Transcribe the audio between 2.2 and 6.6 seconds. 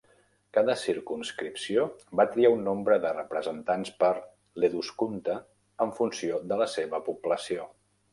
triar un nombre de representants per l'Eduskunta en funció de